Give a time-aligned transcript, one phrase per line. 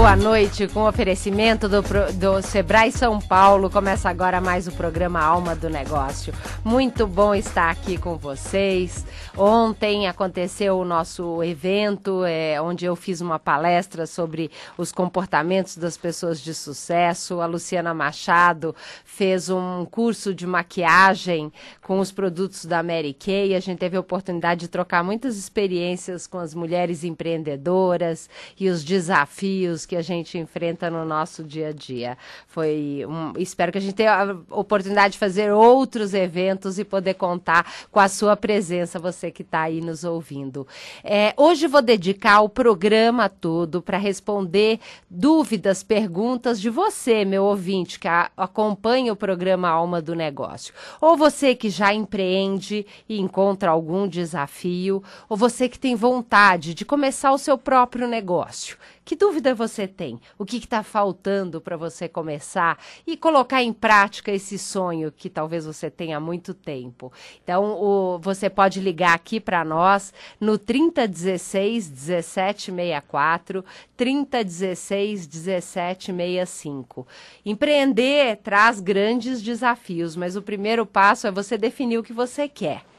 [0.00, 1.82] Boa noite, com oferecimento do,
[2.14, 3.68] do Sebrae São Paulo.
[3.68, 6.32] Começa agora mais o programa Alma do Negócio.
[6.64, 9.04] Muito bom estar aqui com vocês.
[9.36, 15.98] Ontem aconteceu o nosso evento, é, onde eu fiz uma palestra sobre os comportamentos das
[15.98, 17.42] pessoas de sucesso.
[17.42, 18.74] A Luciana Machado
[19.04, 23.54] fez um curso de maquiagem com os produtos da Mary Kay.
[23.54, 28.82] A gente teve a oportunidade de trocar muitas experiências com as mulheres empreendedoras e os
[28.82, 32.16] desafios que a gente enfrenta no nosso dia a dia.
[32.46, 37.14] Foi um, espero que a gente tenha a oportunidade de fazer outros eventos e poder
[37.14, 40.64] contar com a sua presença, você que está aí nos ouvindo.
[41.02, 44.78] É, hoje vou dedicar o programa todo para responder
[45.10, 50.72] dúvidas, perguntas de você, meu ouvinte, que a, acompanha o programa Alma do Negócio.
[51.00, 56.84] Ou você que já empreende e encontra algum desafio, ou você que tem vontade de
[56.84, 58.78] começar o seu próprio negócio.
[59.04, 60.20] Que dúvida você tem?
[60.38, 65.66] O que está faltando para você começar e colocar em prática esse sonho que talvez
[65.66, 67.12] você tenha há muito tempo?
[67.42, 73.64] Então, o, você pode ligar aqui para nós no 3016 1764,
[73.96, 77.06] 3016 1765.
[77.44, 82.89] Empreender traz grandes desafios, mas o primeiro passo é você definir o que você quer.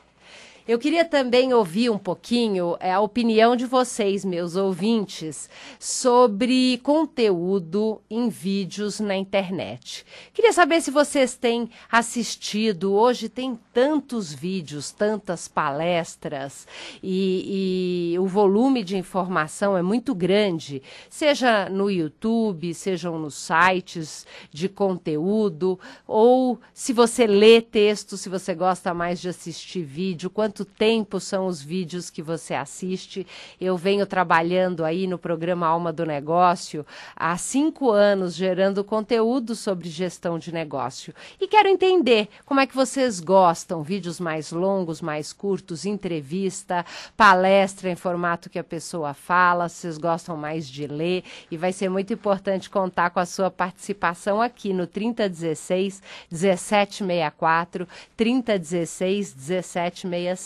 [0.68, 8.00] Eu queria também ouvir um pouquinho é, a opinião de vocês, meus ouvintes, sobre conteúdo
[8.08, 10.06] em vídeos na internet.
[10.32, 12.94] Queria saber se vocês têm assistido.
[12.94, 16.68] Hoje tem tantos vídeos, tantas palestras
[17.02, 24.28] e, e o volume de informação é muito grande, seja no YouTube, sejam nos sites
[24.52, 30.61] de conteúdo, ou se você lê texto, se você gosta mais de assistir vídeo, quanto
[30.66, 33.26] tempo são os vídeos que você assiste.
[33.60, 36.86] Eu venho trabalhando aí no programa Alma do Negócio
[37.16, 41.14] há cinco anos, gerando conteúdo sobre gestão de negócio.
[41.40, 46.86] E quero entender como é que vocês gostam: vídeos mais longos, mais curtos, entrevista,
[47.16, 51.24] palestra em formato que a pessoa fala, vocês gostam mais de ler.
[51.50, 56.02] E vai ser muito importante contar com a sua participação aqui no 3016
[56.32, 60.41] 1764, 3016 1765.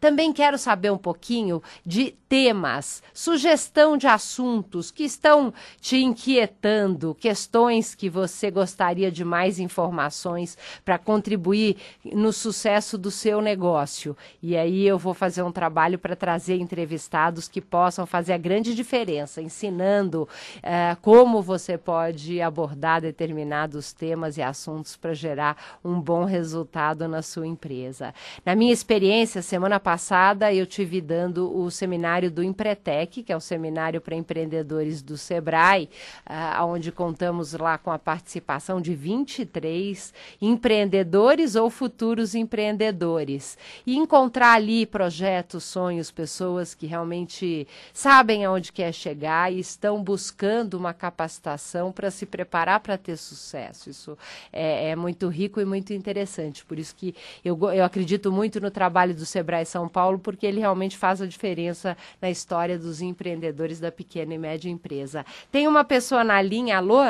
[0.00, 7.94] Também quero saber um pouquinho de temas, sugestão de assuntos que estão te inquietando, questões
[7.94, 14.16] que você gostaria de mais informações para contribuir no sucesso do seu negócio.
[14.40, 18.76] E aí eu vou fazer um trabalho para trazer entrevistados que possam fazer a grande
[18.76, 26.24] diferença, ensinando uh, como você pode abordar determinados temas e assuntos para gerar um bom
[26.24, 28.14] resultado na sua empresa.
[28.46, 29.09] Na minha experiência,
[29.42, 35.02] semana passada eu tive dando o seminário do Empretec, que é o seminário para empreendedores
[35.02, 35.88] do Sebrae,
[36.28, 43.58] uh, onde contamos lá com a participação de 23 empreendedores ou futuros empreendedores.
[43.84, 50.74] E encontrar ali projetos, sonhos, pessoas que realmente sabem aonde quer chegar e estão buscando
[50.74, 53.90] uma capacitação para se preparar para ter sucesso.
[53.90, 54.16] Isso
[54.52, 56.64] é, é, muito rico e muito interessante.
[56.64, 60.60] Por isso que eu, eu acredito muito no trabalho do Sebrae São Paulo, porque ele
[60.60, 65.24] realmente faz a diferença na história dos empreendedores da pequena e média empresa.
[65.50, 67.02] Tem uma pessoa na linha, alô?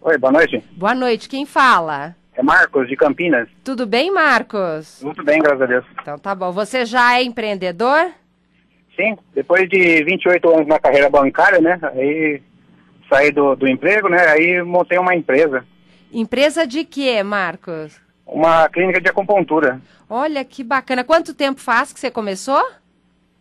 [0.00, 0.62] Oi, boa noite.
[0.72, 2.14] Boa noite, quem fala?
[2.34, 3.48] É Marcos, de Campinas.
[3.64, 5.00] Tudo bem, Marcos?
[5.02, 5.84] Muito bem, graças a Deus.
[6.02, 6.52] Então tá bom.
[6.52, 8.10] Você já é empreendedor?
[8.94, 11.78] Sim, depois de 28 anos na carreira bancária, né?
[11.94, 12.42] Aí
[13.08, 14.18] saí do, do emprego, né?
[14.28, 15.64] Aí montei uma empresa.
[16.12, 18.00] Empresa de quê, Marcos?
[18.26, 19.80] Uma clínica de acupuntura.
[20.10, 21.04] Olha que bacana.
[21.04, 22.62] Quanto tempo faz que você começou?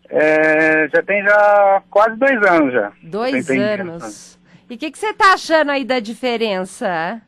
[0.10, 2.92] É, já tem já quase dois anos já.
[3.02, 4.40] Dois anos.
[4.70, 7.22] E o que, que você está achando aí da diferença?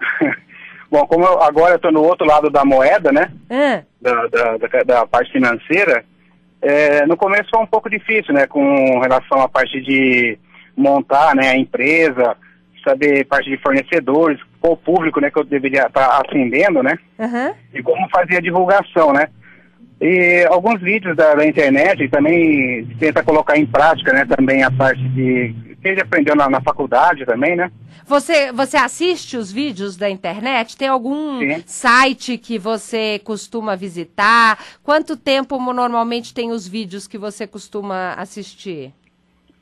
[0.90, 3.32] Bom, como eu, agora eu estou no outro lado da moeda, né?
[4.00, 6.04] Da, da, da, da, parte financeira,
[6.62, 8.46] é, no começo foi um pouco difícil, né?
[8.46, 10.38] Com relação à parte de
[10.76, 12.36] montar né, a empresa,
[12.86, 16.98] saber parte de fornecedores, o público né, que eu deveria estar tá atendendo, né?
[17.18, 17.54] Uhum.
[17.72, 19.28] E como fazer a divulgação, né?
[20.00, 25.02] E alguns vídeos da, da internet também tenta colocar em prática, né, também a parte
[25.10, 27.70] de que ele aprendeu na, na, faculdade também, né?
[28.06, 30.78] Você, você assiste os vídeos da internet?
[30.78, 31.62] Tem algum Sim.
[31.66, 34.58] site que você costuma visitar?
[34.82, 38.94] Quanto tempo normalmente tem os vídeos que você costuma assistir?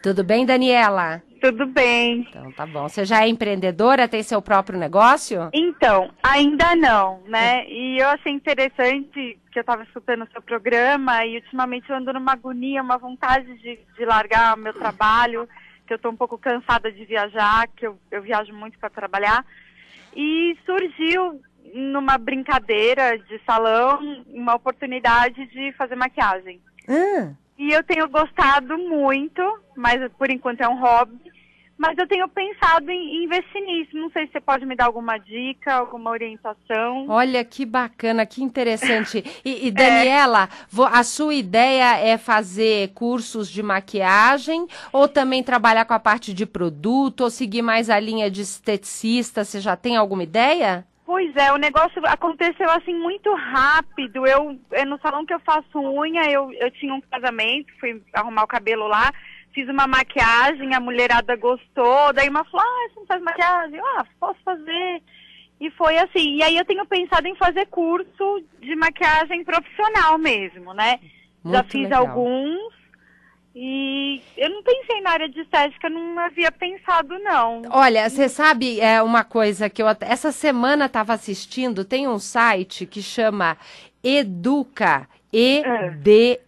[0.02, 1.22] Tudo bem, Daniela?
[1.40, 2.26] Tudo bem.
[2.28, 2.88] Então tá bom.
[2.88, 5.50] Você já é empreendedora, tem seu próprio negócio?
[5.52, 7.68] Então, ainda não, né?
[7.68, 12.12] E eu achei interessante que eu estava escutando o seu programa e ultimamente eu ando
[12.12, 15.48] numa agonia, uma vontade de, de largar o meu trabalho,
[15.86, 19.44] que eu estou um pouco cansada de viajar, que eu, eu viajo muito para trabalhar.
[20.16, 21.40] E surgiu
[21.74, 26.60] numa brincadeira de salão uma oportunidade de fazer maquiagem.
[26.88, 27.32] Ah.
[27.58, 29.42] E eu tenho gostado muito,
[29.76, 31.34] mas por enquanto é um hobby.
[31.76, 33.96] Mas eu tenho pensado em investir nisso.
[33.96, 37.06] Não sei se você pode me dar alguma dica, alguma orientação.
[37.08, 39.24] Olha que bacana, que interessante.
[39.44, 40.82] E, e Daniela, é.
[40.92, 46.46] a sua ideia é fazer cursos de maquiagem ou também trabalhar com a parte de
[46.46, 49.44] produto ou seguir mais a linha de esteticista?
[49.44, 50.86] Você já tem alguma ideia?
[51.06, 54.26] Pois é, o negócio aconteceu assim muito rápido.
[54.26, 58.44] Eu, é no salão que eu faço unha, eu, eu tinha um casamento, fui arrumar
[58.44, 59.12] o cabelo lá,
[59.52, 63.80] fiz uma maquiagem, a mulherada gostou, daí uma falou, ah, você não faz maquiagem?
[63.80, 65.02] Ah, posso fazer.
[65.60, 66.36] E foi assim.
[66.36, 70.98] E aí eu tenho pensado em fazer curso de maquiagem profissional mesmo, né?
[71.44, 72.06] Muito Já fiz legal.
[72.06, 72.73] alguns
[73.54, 77.62] e eu não pensei na área de estética, não havia pensado, não.
[77.70, 82.84] Olha, você sabe é uma coisa que eu essa semana estava assistindo, tem um site
[82.84, 83.56] que chama
[84.02, 86.44] Educa, E-D-U-K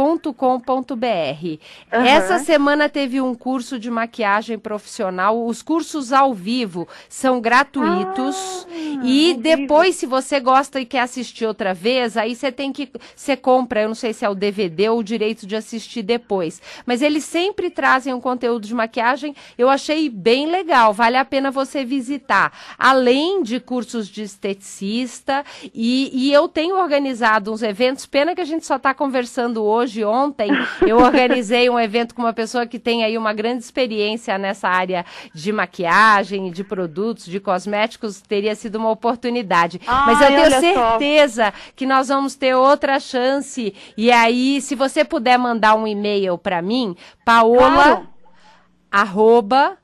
[0.00, 1.60] www.maquiagem.com.br.
[1.92, 2.04] Uhum.
[2.04, 5.46] Essa semana teve um curso de maquiagem profissional.
[5.46, 8.66] Os cursos ao vivo são gratuitos.
[8.70, 12.88] Ah, e depois, se você gosta e quer assistir outra vez, aí você tem que.
[13.14, 16.62] Você compra, eu não sei se é o DVD ou o direito de assistir depois.
[16.86, 19.34] Mas eles sempre trazem um conteúdo de maquiagem.
[19.58, 20.94] Eu achei bem legal.
[20.94, 22.52] Vale a pena você visitar.
[22.78, 25.44] Além de cursos de esteticista.
[25.74, 28.06] E, e eu tenho organizado uns eventos.
[28.06, 30.50] Pena que a gente só está conversando hoje hoje, ontem,
[30.86, 35.04] eu organizei um evento com uma pessoa que tem aí uma grande experiência nessa área
[35.34, 39.80] de maquiagem, de produtos, de cosméticos, teria sido uma oportunidade.
[39.84, 41.52] Mas eu tenho certeza só.
[41.74, 43.74] que nós vamos ter outra chance.
[43.96, 48.08] E aí, se você puder mandar um e-mail para mim, paola, claro.
[48.90, 49.76] arroba,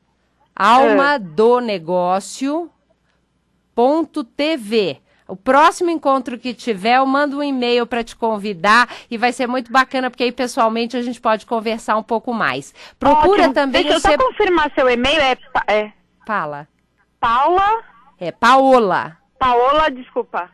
[0.55, 2.71] alma do negócio,
[3.75, 5.01] ponto TV.
[5.29, 9.49] O próximo encontro que tiver, eu mando um e-mail para te convidar e vai ser
[9.49, 12.73] muito bacana, porque aí pessoalmente a gente pode conversar um pouco mais.
[12.99, 13.55] Procura Ótimo.
[13.55, 13.83] também.
[13.83, 15.21] Deixa eu só confirmar seu e-mail.
[15.21, 15.93] É, é...
[16.25, 16.69] Fala.
[17.19, 17.83] Paula.
[18.21, 19.17] É Paola.
[19.39, 20.49] Paola, desculpa.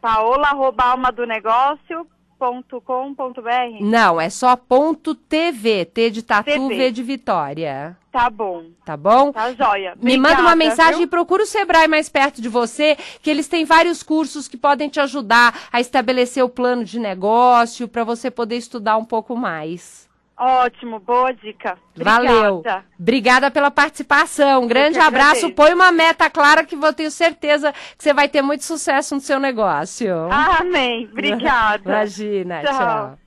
[0.00, 2.06] Paola, arroba alma do negócio,
[2.38, 3.80] .com.br?
[3.80, 6.76] Não, é só ponto .tv, T de Tatu, TV.
[6.76, 7.96] V de Vitória.
[8.12, 8.64] Tá bom.
[8.84, 9.32] Tá bom?
[9.32, 9.92] Tá joia.
[9.92, 11.04] Obrigada, Me manda uma mensagem viu?
[11.04, 14.88] e procura o Sebrae mais perto de você, que eles têm vários cursos que podem
[14.88, 20.06] te ajudar a estabelecer o plano de negócio, para você poder estudar um pouco mais.
[20.38, 21.78] Ótimo, boa dica.
[21.94, 22.26] Obrigada.
[22.26, 22.62] Valeu.
[23.00, 24.64] Obrigada pela participação.
[24.64, 25.50] Um grande abraço.
[25.52, 29.20] Põe uma meta clara que eu tenho certeza que você vai ter muito sucesso no
[29.20, 30.14] seu negócio.
[30.30, 31.08] Amém.
[31.10, 31.88] Obrigada.
[31.88, 32.62] Imagina.
[32.62, 32.74] tchau.
[32.74, 33.18] tchau.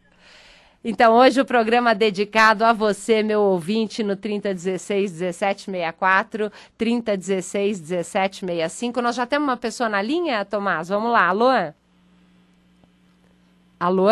[0.83, 9.01] Então, hoje o programa dedicado a você, meu ouvinte, no 3016 1764, 3016 1765.
[9.01, 10.87] Nós já temos uma pessoa na linha, Tomás?
[10.87, 11.27] Vamos lá.
[11.27, 11.49] Alô?
[13.79, 14.09] Alô?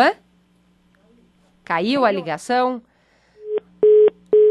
[1.63, 2.81] Caiu a ligação?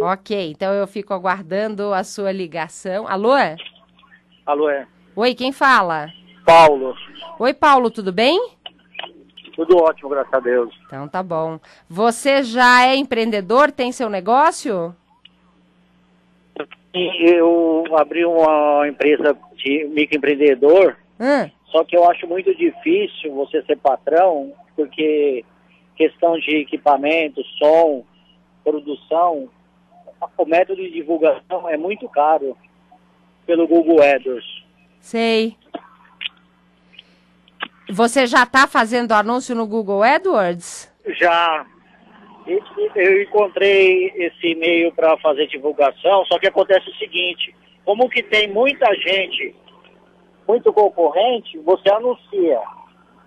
[0.01, 3.07] Ok, então eu fico aguardando a sua ligação.
[3.09, 3.33] Alô?
[4.45, 4.87] Alô, é.
[5.15, 6.13] Oi, quem fala?
[6.45, 6.95] Paulo.
[7.39, 8.39] Oi, Paulo, tudo bem?
[9.55, 10.75] Tudo ótimo, graças a Deus.
[10.87, 11.59] Então tá bom.
[11.89, 13.73] Você já é empreendedor?
[13.73, 14.95] Tem seu negócio?
[16.95, 21.51] Eu abri uma empresa de microempreendedor, hum.
[21.67, 25.45] só que eu acho muito difícil você ser patrão, porque
[25.95, 28.03] questão de equipamento, som,
[28.65, 29.49] produção,
[30.37, 32.57] o método de divulgação é muito caro
[33.47, 34.65] pelo Google AdWords.
[35.01, 35.57] Sei.
[37.89, 40.93] Você já está fazendo anúncio no Google AdWords?
[41.19, 41.65] Já.
[42.95, 47.55] Eu encontrei esse e-mail para fazer divulgação, só que acontece o seguinte,
[47.85, 49.55] como que tem muita gente,
[50.47, 52.61] muito concorrente, você anuncia.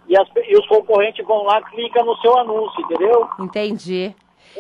[0.08, 3.28] E, as, e os concorrentes vão lá, clicam no seu anúncio, entendeu?
[3.40, 4.16] Entendi.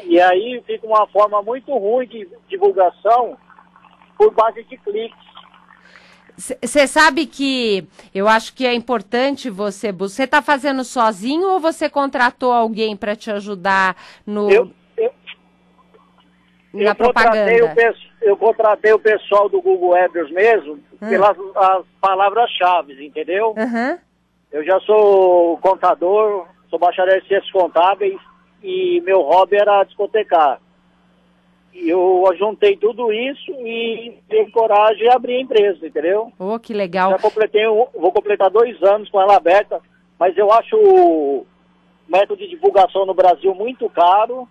[0.05, 3.37] E aí fica uma forma muito ruim de divulgação
[4.17, 5.29] por base de cliques.
[6.37, 9.91] Você sabe que eu acho que é importante você.
[9.91, 15.11] Você está fazendo sozinho ou você contratou alguém para te ajudar no eu, eu,
[16.73, 17.59] na eu propaganda?
[17.59, 21.09] Contratei o, eu contratei o pessoal do Google AdWords mesmo hum.
[21.09, 21.35] pelas
[21.99, 23.53] palavras-chave, entendeu?
[23.57, 23.99] Uhum.
[24.49, 28.17] Eu já sou contador, sou bacharel em ciências contábeis
[28.63, 30.59] e meu hobby era discotecar.
[31.73, 36.31] E eu juntei tudo isso e tive coragem e abri a empresa, entendeu?
[36.39, 37.11] Oh, que legal.
[37.11, 39.79] Já completei, vou completar dois anos com ela aberta,
[40.17, 41.45] mas eu acho o
[42.07, 44.47] método de divulgação no Brasil muito caro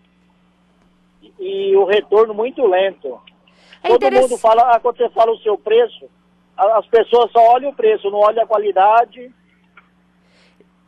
[1.38, 3.20] e o retorno muito lento.
[3.82, 6.08] É Todo mundo fala, ah, quando você fala o seu preço,
[6.56, 9.32] as pessoas só olham o preço, não olham a qualidade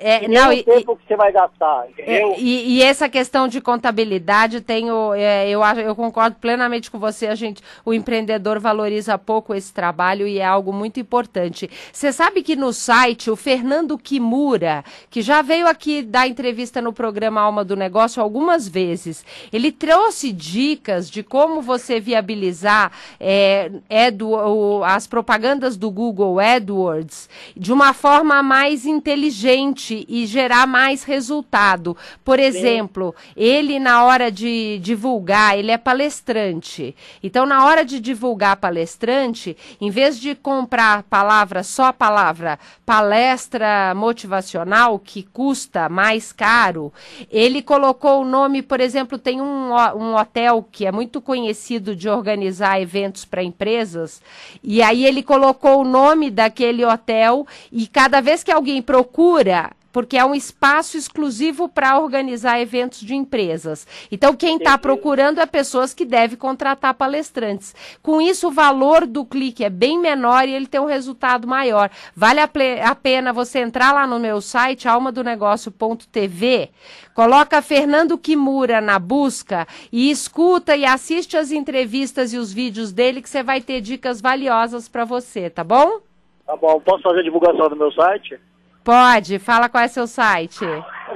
[0.03, 2.33] é, não, e, tempo que você vai gastar, entendeu?
[2.33, 7.27] É, e, e, essa questão de contabilidade, tenho, é, eu, eu concordo plenamente com você,
[7.27, 11.71] a gente, o empreendedor valoriza pouco esse trabalho e é algo muito importante.
[11.93, 16.95] Você sabe que no site, o Fernando Kimura, que já veio aqui dar entrevista no
[16.95, 22.91] programa Alma do Negócio algumas vezes, ele trouxe dicas de como você viabilizar
[23.21, 30.67] é, edu, o, as propagandas do Google AdWords de uma forma mais inteligente e gerar
[30.67, 31.97] mais resultado.
[32.25, 36.95] Por exemplo, ele na hora de divulgar, ele é palestrante.
[37.23, 43.95] Então, na hora de divulgar palestrante, em vez de comprar palavra, só a palavra palestra
[43.95, 46.93] motivacional, que custa mais caro,
[47.31, 52.09] ele colocou o nome, por exemplo, tem um, um hotel que é muito conhecido de
[52.09, 54.21] organizar eventos para empresas,
[54.63, 60.17] e aí ele colocou o nome daquele hotel e cada vez que alguém procura porque
[60.17, 63.87] é um espaço exclusivo para organizar eventos de empresas.
[64.11, 67.75] Então, quem está procurando é pessoas que devem contratar palestrantes.
[68.03, 71.91] Com isso, o valor do clique é bem menor e ele tem um resultado maior.
[72.15, 72.49] Vale a,
[72.85, 76.71] a pena você entrar lá no meu site, almadonegócio.tv,
[77.15, 83.23] coloca Fernando Kimura na busca e escuta e assiste as entrevistas e os vídeos dele
[83.23, 86.01] que você vai ter dicas valiosas para você, tá bom?
[86.47, 86.81] Tá bom.
[86.81, 88.39] Posso fazer divulgação do meu site?
[88.85, 90.65] Pode, fala qual é seu site.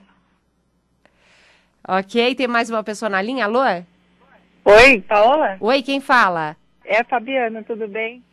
[1.88, 3.60] Ok, tem mais uma pessoa na linha, alô?
[4.64, 5.56] Oi, Paola?
[5.60, 6.56] Oi, quem fala?
[6.84, 8.24] É a Fabiana, tudo bem?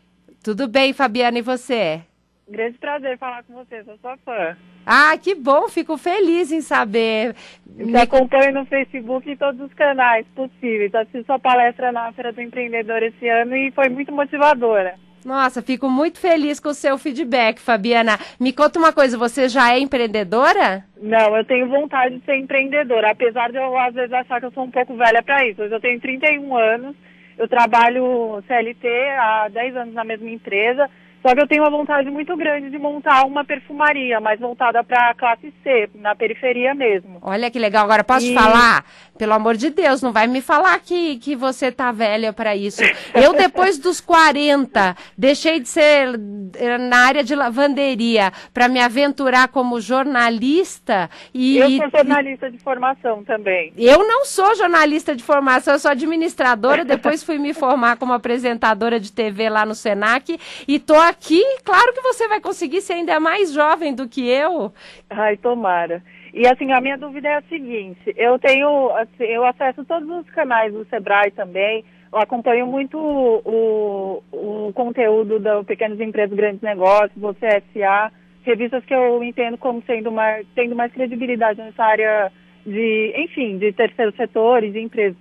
[0.44, 2.02] Tudo bem, Fabiana, e você?
[2.50, 4.58] Grande prazer falar com você, sou sua fã.
[4.86, 7.36] Ah, que bom, fico feliz em saber.
[7.66, 10.94] Me, Me acompanho no Facebook e todos os canais possíveis.
[10.96, 14.96] Assisti sua palestra na Feira do Empreendedor esse ano e foi muito motivadora.
[15.26, 18.20] Nossa, fico muito feliz com o seu feedback, Fabiana.
[18.40, 20.84] Me conta uma coisa, você já é empreendedora?
[21.02, 24.52] Não, eu tenho vontade de ser empreendedora, apesar de eu às vezes achar que eu
[24.52, 25.62] sou um pouco velha para isso.
[25.62, 26.96] eu tenho 31 anos,
[27.38, 28.88] eu trabalho CLT
[29.20, 30.90] há 10 anos na mesma empresa,
[31.24, 35.10] Só que eu tenho uma vontade muito grande de montar uma perfumaria, mais voltada para
[35.10, 37.18] a classe C, na periferia mesmo.
[37.22, 37.86] Olha que legal.
[37.86, 38.34] Agora, posso e...
[38.34, 38.84] falar?
[39.18, 42.82] Pelo amor de Deus, não vai me falar que, que você tá velha para isso.
[43.14, 46.20] Eu, depois dos 40, deixei de ser
[46.56, 51.10] eh, na área de lavanderia para me aventurar como jornalista.
[51.32, 53.72] E, eu sou jornalista de formação também.
[53.78, 56.84] Eu não sou jornalista de formação, eu sou administradora.
[56.84, 60.40] depois fui me formar como apresentadora de TV lá no Senac.
[60.68, 64.74] E tô aqui, claro que você vai conseguir ser ainda mais jovem do que eu.
[65.10, 66.04] Ai, tomara.
[66.34, 70.30] E assim, a minha dúvida é a seguinte, eu tenho, assim, eu acesso todos os
[70.32, 76.62] canais do Sebrae também, eu acompanho muito o, o, o conteúdo do Pequenos Empresas Grandes
[76.62, 78.12] Negócios, você SA,
[78.44, 82.32] revistas que eu entendo como sendo mais, tendo mais credibilidade nessa área
[82.66, 85.18] de, enfim, de terceiro setor e de empresas.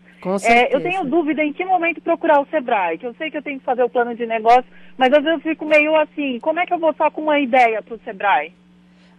[0.49, 3.43] É, eu tenho dúvida em que momento procurar o Sebrae, que eu sei que eu
[3.43, 4.65] tenho que fazer o plano de negócio,
[4.97, 7.41] mas às vezes eu fico meio assim, como é que eu vou só com uma
[7.41, 8.53] ideia para o Sebrae?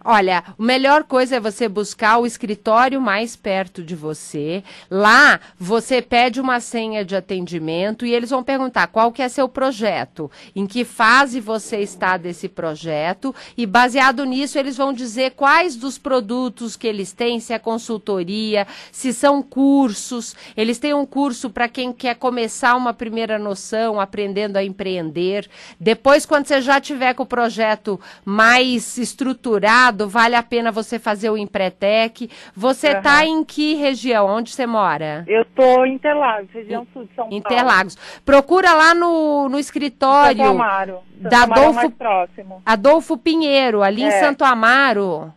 [0.06, 4.62] Olha, a melhor coisa é você buscar o escritório mais perto de você.
[4.90, 9.48] Lá, você pede uma senha de atendimento e eles vão perguntar qual que é seu
[9.48, 15.74] projeto, em que fase você está desse projeto e baseado nisso eles vão dizer quais
[15.74, 20.36] dos produtos que eles têm, se é consultoria, se são cursos.
[20.54, 25.48] Eles têm um curso para quem quer começar uma primeira noção, aprendendo a empreender.
[25.80, 31.30] Depois, quando você já tiver com o projeto mais estruturado, vale a pena você fazer
[31.30, 32.30] o Empretec.
[32.54, 33.40] Você está uhum.
[33.40, 34.26] em que região?
[34.26, 35.24] Onde você mora?
[35.26, 37.36] Eu estou em Interlagos, região sul de São Paulo.
[37.36, 37.96] Interlagos.
[38.24, 40.44] Procura lá no, no escritório.
[40.44, 40.92] Santo Amaro.
[40.92, 42.62] Santo da Amaro Adolfo, próximo.
[42.64, 44.08] Adolfo Pinheiro, ali é.
[44.08, 45.32] em Santo Amaro.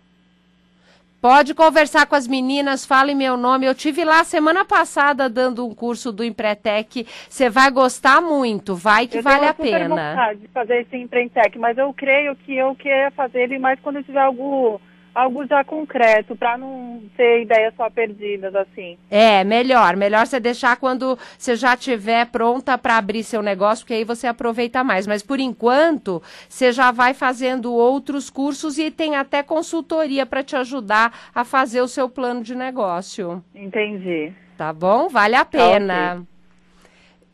[1.19, 3.65] Pode conversar com as meninas, fale meu nome.
[3.65, 7.07] Eu tive lá semana passada dando um curso do Empretec.
[7.27, 9.85] Você vai gostar muito, vai que eu vale a pena.
[9.85, 13.79] Eu vontade de fazer esse Empretec, mas eu creio que eu queria fazer ele mais
[13.79, 14.79] quando eu tiver algo
[15.17, 18.97] algo já concreto, para não ter ideias só perdidas assim.
[19.09, 19.95] É, melhor.
[19.95, 24.27] Melhor você deixar quando você já estiver pronta para abrir seu negócio, porque aí você
[24.27, 25.07] aproveita mais.
[25.07, 30.55] Mas por enquanto, você já vai fazendo outros cursos e tem até consultoria para te
[30.55, 33.43] ajudar a fazer o seu plano de negócio.
[33.55, 34.31] Entendi.
[34.55, 35.09] Tá bom?
[35.09, 36.13] Vale a pena.
[36.13, 36.37] Okay.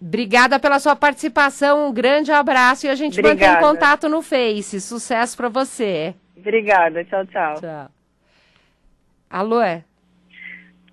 [0.01, 3.53] Obrigada pela sua participação, um grande abraço e a gente Obrigada.
[3.53, 4.81] mantém contato no Face.
[4.81, 6.13] Sucesso para você.
[6.37, 7.53] Obrigada, tchau, tchau.
[7.55, 7.89] Tchau.
[9.29, 9.83] Alô, é?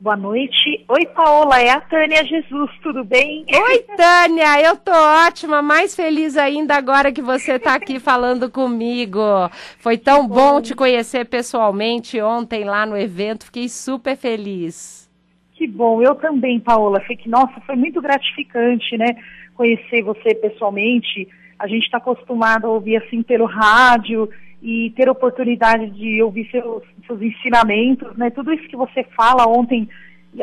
[0.00, 0.82] Boa noite.
[0.88, 3.44] Oi, Paola, é a Tânia Jesus, tudo bem?
[3.52, 9.20] Oi, Tânia, eu tô ótima, mais feliz ainda agora que você tá aqui falando comigo.
[9.78, 10.54] Foi tão bom.
[10.54, 15.06] bom te conhecer pessoalmente ontem lá no evento, fiquei super feliz.
[15.52, 16.98] Que bom, eu também, Paola.
[17.00, 19.08] Fiquei, nossa, foi muito gratificante, né?
[19.54, 21.28] Conhecer você pessoalmente.
[21.58, 24.30] A gente está acostumado a ouvir assim pelo rádio
[24.62, 28.30] e ter oportunidade de ouvir seus, seus ensinamentos, né?
[28.30, 29.88] Tudo isso que você fala ontem,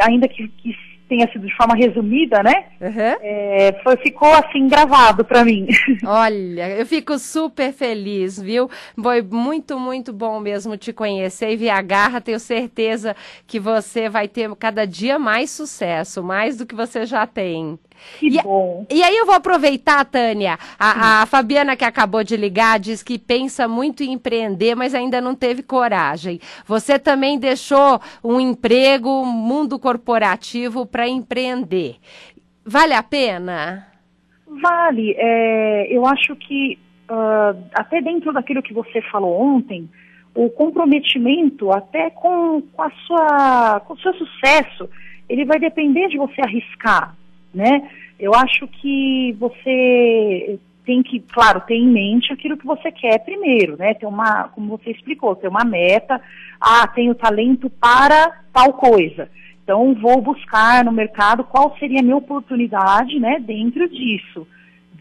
[0.01, 0.75] ainda que, que
[1.08, 2.65] tenha sido de forma resumida, né?
[2.82, 3.17] Uhum.
[3.21, 5.67] É, foi, ficou assim gravado para mim.
[6.06, 8.69] Olha, eu fico super feliz, viu?
[9.01, 12.21] Foi muito, muito bom mesmo te conhecer e ver a garra.
[12.21, 17.25] Tenho certeza que você vai ter cada dia mais sucesso, mais do que você já
[17.25, 17.80] tem.
[18.19, 18.86] Que e, bom.
[18.89, 20.57] E aí eu vou aproveitar, Tânia.
[20.79, 25.21] A, a, Fabiana que acabou de ligar diz que pensa muito em empreender, mas ainda
[25.21, 26.39] não teve coragem.
[26.65, 31.97] Você também deixou um emprego, um mundo corporativo para empreender.
[32.65, 33.88] Vale a pena?
[34.47, 35.15] Vale.
[35.17, 36.77] É, eu acho que
[37.10, 39.89] uh, até dentro daquilo que você falou ontem,
[40.36, 44.89] o comprometimento até com, com, a sua, com o seu sucesso,
[45.27, 47.15] ele vai depender de você arriscar
[47.58, 47.89] né?
[48.20, 53.76] Eu acho que você tem que, claro, ter em mente aquilo que você quer primeiro,
[53.76, 53.93] né?
[53.93, 56.22] Ter uma, como você explicou, ter uma meta.
[56.62, 59.30] Ah, tenho talento para tal coisa.
[59.63, 64.48] Então, vou buscar no mercado qual seria a minha oportunidade, né, dentro disso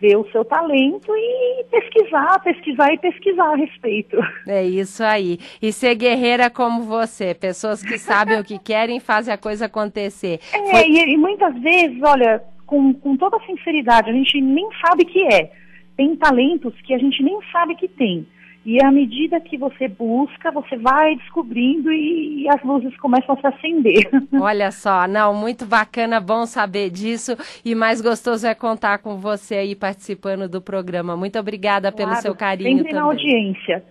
[0.00, 4.16] ver o seu talento e pesquisar, pesquisar e pesquisar a respeito.
[4.46, 5.38] É isso aí.
[5.61, 9.66] E ser guerreira como você, pessoas que sabem o que querem e fazem a coisa
[9.66, 10.40] acontecer.
[10.52, 10.88] É, Foi...
[10.88, 15.50] e, e, muitas vezes, olha, com, com toda sinceridade, a gente nem sabe que é.
[15.96, 18.26] Tem talentos que a gente nem sabe que tem.
[18.66, 23.40] E à medida que você busca, você vai descobrindo e, e, as luzes começam a
[23.40, 24.11] se acender.
[24.42, 27.37] Olha só, não, muito bacana, bom saber disso.
[27.64, 31.16] E mais gostoso é contar com você aí participando do programa.
[31.16, 33.00] Muito obrigada claro, pelo seu carinho sempre também.
[33.00, 33.85] na audiência.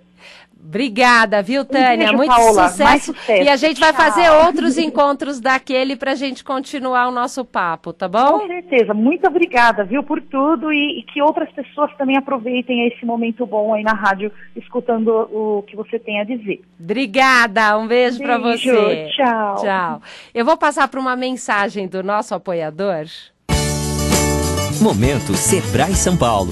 [0.67, 2.11] Obrigada, viu, Tânia?
[2.11, 3.13] Um beijo, Muito sucesso.
[3.13, 3.43] sucesso.
[3.43, 4.01] E a gente vai Tchau.
[4.01, 8.39] fazer outros encontros daquele para a gente continuar o nosso papo, tá bom?
[8.39, 8.93] Com certeza.
[8.93, 13.75] Muito obrigada, viu, por tudo e, e, que outras pessoas também aproveitem esse momento bom
[13.75, 16.61] aí na rádio, escutando o que você tem a dizer.
[16.79, 17.77] Obrigada.
[17.77, 19.09] Um beijo, beijo para você.
[19.15, 19.55] Tchau.
[19.61, 20.01] Tchau.
[20.33, 23.05] Eu vou passar para uma mensagem do nosso apoiador.
[24.81, 26.51] Momento Sebrae São Paulo.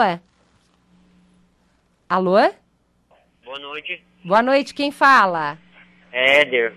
[2.09, 2.39] Alô?
[3.45, 4.03] Boa noite.
[4.25, 5.59] Boa noite, quem fala?
[6.13, 6.75] É Éder.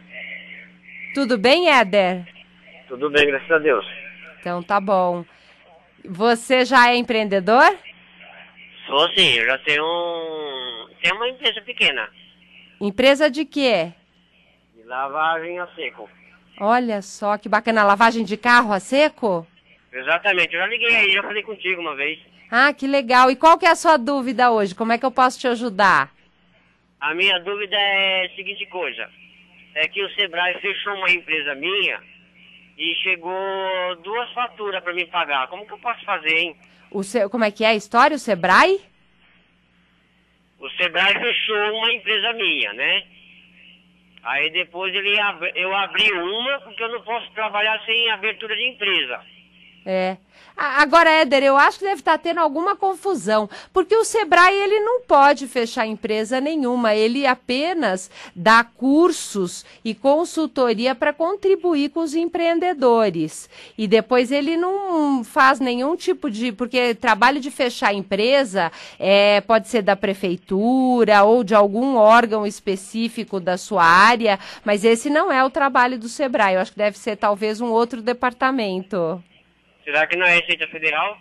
[1.14, 2.28] Tudo bem, Éder?
[2.88, 3.86] Tudo bem, graças a Deus.
[4.40, 5.24] Então tá bom.
[6.04, 7.78] Você já é empreendedor?
[8.86, 10.90] Sou sim, eu já tenho, um...
[11.02, 12.10] tenho uma empresa pequena.
[12.82, 13.94] Empresa de quê?
[14.88, 16.10] Lavagem a seco.
[16.62, 19.46] Olha só que bacana, lavagem de carro a seco?
[19.92, 22.18] Exatamente, eu já liguei aí, já falei contigo uma vez.
[22.50, 23.30] Ah, que legal.
[23.30, 24.74] E qual que é a sua dúvida hoje?
[24.74, 26.10] Como é que eu posso te ajudar?
[27.02, 29.10] A minha dúvida é a seguinte coisa.
[29.76, 32.02] É que o Sebrae fechou uma empresa minha
[32.78, 35.48] e chegou duas faturas para me pagar.
[35.50, 36.56] Como que eu posso fazer, hein?
[36.90, 37.28] O Se...
[37.28, 38.80] Como é que é a história, o Sebrae?
[40.58, 43.04] O Sebrae fechou uma empresa minha, né?
[44.28, 45.16] Aí depois ele
[45.56, 49.22] eu abri uma, porque eu não posso trabalhar sem abertura de empresa.
[49.90, 50.18] É.
[50.58, 55.02] Agora, Éder, eu acho que deve estar tendo alguma confusão, porque o Sebrae ele não
[55.02, 63.48] pode fechar empresa nenhuma, ele apenas dá cursos e consultoria para contribuir com os empreendedores.
[63.78, 66.52] E depois ele não faz nenhum tipo de.
[66.52, 73.40] Porque trabalho de fechar empresa é, pode ser da prefeitura ou de algum órgão específico
[73.40, 76.56] da sua área, mas esse não é o trabalho do Sebrae.
[76.56, 79.24] Eu acho que deve ser talvez um outro departamento.
[79.88, 81.18] Será que não é Receita Federal?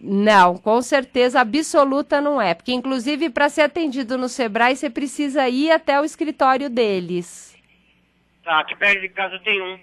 [0.00, 2.52] Não, com certeza absoluta não é.
[2.52, 7.56] Porque, inclusive, para ser atendido no Sebrae, você precisa ir até o escritório deles.
[8.42, 9.78] Tá, aqui perto de casa tem um.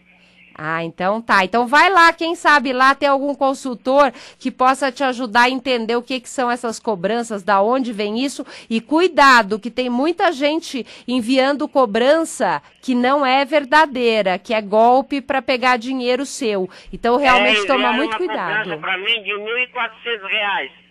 [0.57, 1.45] Ah, então tá.
[1.45, 5.95] Então vai lá, quem sabe lá tem algum consultor que possa te ajudar a entender
[5.95, 8.45] o que, que são essas cobranças, da onde vem isso.
[8.69, 15.21] E cuidado, que tem muita gente enviando cobrança que não é verdadeira, que é golpe
[15.21, 16.67] para pegar dinheiro seu.
[16.91, 18.79] Então realmente é, toma muito cuidado.
[18.79, 20.86] Para mim de R$ 1.400.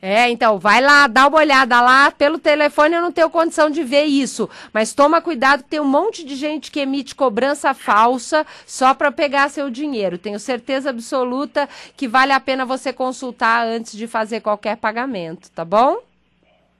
[0.00, 2.10] É, então, vai lá, dá uma olhada lá.
[2.10, 4.48] Pelo telefone eu não tenho condição de ver isso.
[4.72, 9.48] Mas toma cuidado, tem um monte de gente que emite cobrança falsa só para pegar
[9.48, 10.16] seu dinheiro.
[10.16, 15.64] Tenho certeza absoluta que vale a pena você consultar antes de fazer qualquer pagamento, tá
[15.64, 15.98] bom?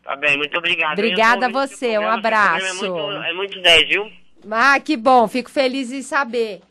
[0.04, 0.92] Tá bem, muito obrigado.
[0.92, 2.64] Obrigada a você, um abraço.
[2.64, 4.12] É muito, é muito 10, viu?
[4.50, 6.62] Ah, que bom, fico feliz em saber.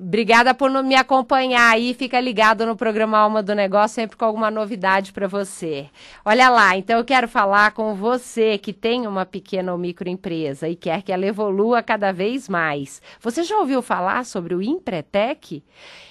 [0.00, 1.92] Obrigada por me acompanhar aí.
[1.92, 5.88] Fica ligado no programa Alma do Negócio, sempre com alguma novidade para você.
[6.24, 10.76] Olha lá, então eu quero falar com você que tem uma pequena ou microempresa e
[10.76, 13.02] quer que ela evolua cada vez mais.
[13.20, 15.64] Você já ouviu falar sobre o Empretec?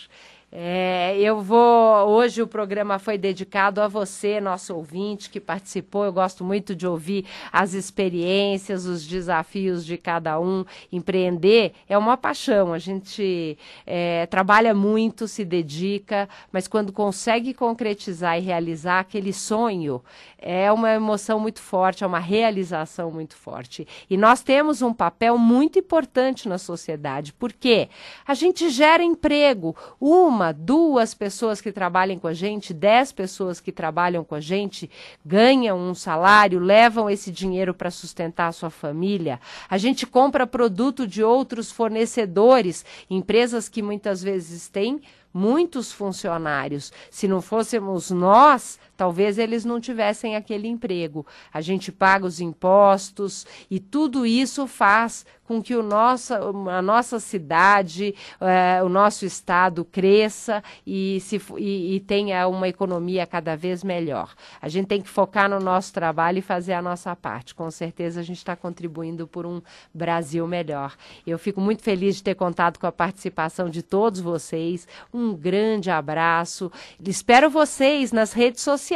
[0.52, 2.08] É, eu vou.
[2.08, 6.06] Hoje o programa foi dedicado a você, nosso ouvinte, que participou.
[6.06, 10.66] Eu gosto muito de ouvir as experiências, os desafios de cada um.
[10.92, 12.74] Empreender é uma paixão.
[12.74, 20.02] A gente é, trabalha muito, se dedica, mas quando consegue concretizar e realizar aquele sonho,
[20.40, 23.88] é uma emoção muito forte, é uma realização muito forte.
[24.10, 27.88] E nós temos um papel muito importante na sociedade, porque
[28.26, 29.76] a gente gera emprego.
[30.00, 34.40] Uma uma, duas pessoas que trabalhem com a gente, dez pessoas que trabalham com a
[34.40, 34.90] gente,
[35.26, 39.42] ganham um salário, levam esse dinheiro para sustentar a sua família.
[39.70, 45.02] A gente compra produto de outros fornecedores, empresas que muitas vezes têm
[45.34, 46.94] muitos funcionários.
[47.12, 51.26] Se não fôssemos nós, talvez eles não tivessem aquele emprego.
[51.54, 57.20] A gente paga os impostos e tudo isso faz com que o nossa, a nossa
[57.20, 63.84] cidade, eh, o nosso estado cresça e, se, e, e tenha uma economia cada vez
[63.84, 64.36] melhor.
[64.62, 67.56] A gente tem que focar no nosso trabalho e fazer a nossa parte.
[67.56, 69.60] Com certeza a gente está contribuindo por um
[69.92, 70.96] Brasil melhor.
[71.26, 74.88] Eu fico muito feliz de ter contado com a participação de todos vocês.
[75.12, 76.72] Um grande abraço.
[77.04, 78.89] Espero vocês nas redes sociais.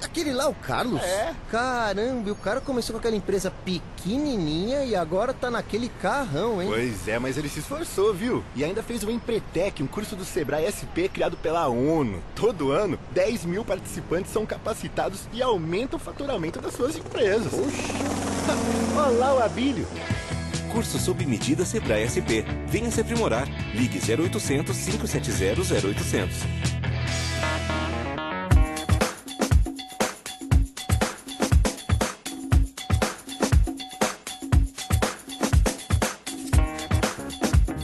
[0.07, 1.03] aquele lá, o Carlos?
[1.03, 1.35] É.
[1.51, 6.69] Caramba, o cara começou com aquela empresa pequenininha e agora tá naquele carrão, hein?
[6.69, 8.45] Pois é, mas ele se esforçou, viu?
[8.55, 12.23] E ainda fez o Empretec, um curso do Sebrae SP criado pela ONU.
[12.35, 17.53] Todo ano, 10 mil participantes são capacitados e aumentam o faturamento das suas empresas.
[17.53, 18.29] Poxa!
[18.97, 19.87] Olha lá o Abílio.
[20.73, 22.45] Curso sob medida Sebrae SP.
[22.69, 23.49] Venha se aprimorar.
[23.75, 26.78] Ligue 0800 570 0800.